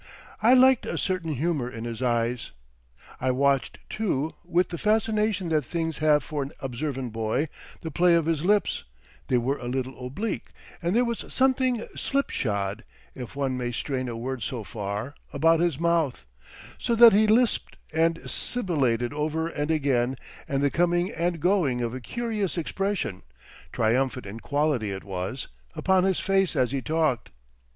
I 0.41 0.55
liked 0.55 0.87
a 0.87 0.97
certain 0.97 1.33
humour 1.35 1.69
in 1.69 1.83
his 1.83 2.01
eyes. 2.01 2.49
I 3.19 3.29
watched, 3.29 3.77
too, 3.87 4.33
with 4.43 4.69
the 4.69 4.79
fascination 4.79 5.49
that 5.49 5.61
things 5.61 5.99
have 5.99 6.23
for 6.23 6.41
an 6.41 6.53
observant 6.59 7.13
boy, 7.13 7.49
the 7.81 7.91
play 7.91 8.15
of 8.15 8.25
his 8.25 8.43
lips—they 8.43 9.37
were 9.37 9.59
a 9.59 9.67
little 9.67 10.03
oblique, 10.03 10.53
and 10.81 10.95
there 10.95 11.05
was 11.05 11.31
something 11.31 11.85
"slipshod," 11.95 12.83
if 13.13 13.35
one 13.35 13.55
may 13.55 13.71
strain 13.71 14.09
a 14.09 14.17
word 14.17 14.41
so 14.41 14.63
far, 14.63 15.13
about 15.33 15.59
his 15.59 15.79
mouth, 15.79 16.25
so 16.79 16.95
that 16.95 17.13
he 17.13 17.27
lisped 17.27 17.77
and 17.93 18.27
sibilated 18.27 19.13
ever 19.13 19.49
and 19.49 19.69
again 19.69 20.15
and 20.47 20.63
the 20.63 20.71
coming 20.71 21.11
and 21.11 21.39
going 21.39 21.81
of 21.81 21.93
a 21.93 22.01
curious 22.01 22.57
expression, 22.57 23.21
triumphant 23.71 24.25
in 24.25 24.39
quality 24.39 24.89
it 24.89 25.03
was, 25.03 25.47
upon 25.75 26.05
his 26.05 26.19
face 26.19 26.55
as 26.55 26.71
he 26.71 26.81
talked. 26.81 27.29